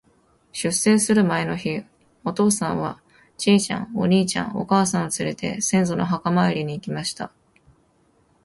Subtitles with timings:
[0.51, 1.83] 出征する前の日、
[2.25, 2.99] お父さんは、
[3.37, 7.31] ちいちゃん、お兄ちゃん、お母さんをつれて、先祖の墓参りに行きました。